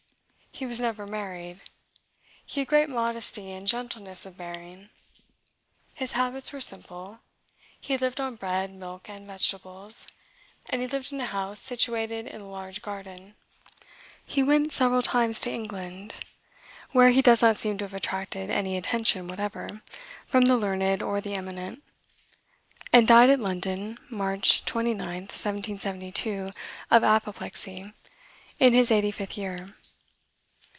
[0.53, 1.61] He was never married.
[2.45, 4.89] He had great modesty and gentleness of bearing.
[5.93, 7.21] His habits were simple;
[7.79, 10.07] he lived on bread, milk, and vegetables;
[10.69, 13.33] and he lived in a house situated in a large garden;
[14.27, 16.15] he went several times to England,
[16.91, 19.81] where he does not seem to have attracted any attention whatever
[20.27, 21.81] from the learned or the eminent;
[22.91, 26.47] and died at London, March 29, 1772,
[26.91, 27.93] of apoplexy,
[28.59, 29.73] in his eighty fifth year.